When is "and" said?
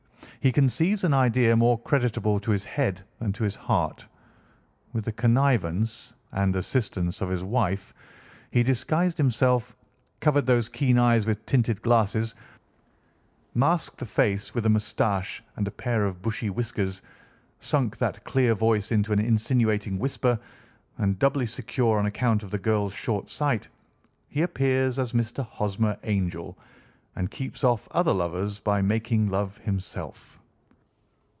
6.31-6.55, 15.57-15.67, 20.97-21.19, 27.17-27.29